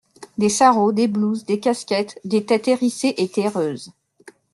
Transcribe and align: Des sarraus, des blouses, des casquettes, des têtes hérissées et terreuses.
Des 0.39 0.49
sarraus, 0.49 0.93
des 0.95 1.07
blouses, 1.07 1.45
des 1.45 1.59
casquettes, 1.59 2.19
des 2.25 2.43
têtes 2.43 2.67
hérissées 2.67 3.13
et 3.17 3.27
terreuses. 3.29 3.91